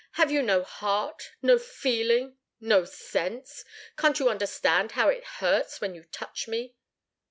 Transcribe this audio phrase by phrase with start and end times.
[0.13, 3.63] "Have you no heart, no feeling no sense?
[3.97, 6.73] Can't you understand how it hurts when you touch me?"